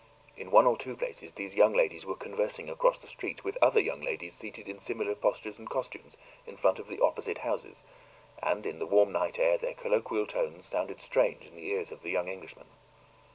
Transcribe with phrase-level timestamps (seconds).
[0.35, 3.79] In one or two places these young ladies were conversing across the street with other
[3.79, 7.83] young ladies seated in similar postures and costumes in front of the opposite houses,
[8.41, 12.01] and in the warm night air their colloquial tones sounded strange in the ears of
[12.01, 12.65] the young Englishmen.